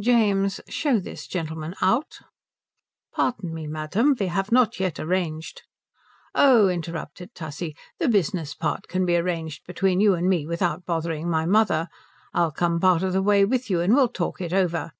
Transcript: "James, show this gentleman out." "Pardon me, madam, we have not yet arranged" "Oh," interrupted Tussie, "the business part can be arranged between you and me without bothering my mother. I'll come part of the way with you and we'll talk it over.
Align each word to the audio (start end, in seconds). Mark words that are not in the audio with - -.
"James, 0.00 0.60
show 0.68 0.98
this 0.98 1.28
gentleman 1.28 1.72
out." 1.80 2.18
"Pardon 3.14 3.54
me, 3.54 3.68
madam, 3.68 4.16
we 4.18 4.26
have 4.26 4.50
not 4.50 4.80
yet 4.80 4.98
arranged" 4.98 5.62
"Oh," 6.34 6.66
interrupted 6.66 7.32
Tussie, 7.32 7.76
"the 8.00 8.08
business 8.08 8.56
part 8.56 8.88
can 8.88 9.06
be 9.06 9.14
arranged 9.16 9.64
between 9.68 10.00
you 10.00 10.14
and 10.14 10.28
me 10.28 10.48
without 10.48 10.84
bothering 10.84 11.30
my 11.30 11.46
mother. 11.46 11.86
I'll 12.34 12.50
come 12.50 12.80
part 12.80 13.04
of 13.04 13.12
the 13.12 13.22
way 13.22 13.44
with 13.44 13.70
you 13.70 13.80
and 13.80 13.94
we'll 13.94 14.08
talk 14.08 14.40
it 14.40 14.52
over. 14.52 14.90